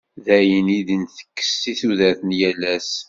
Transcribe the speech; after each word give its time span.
D 0.23 0.27
ayen 0.37 0.67
i 0.77 0.79
d-ntekkes 0.87 1.51
seg 1.61 1.75
tudert 1.79 2.19
n 2.23 2.31
yal 2.39 2.61
ass. 2.75 2.91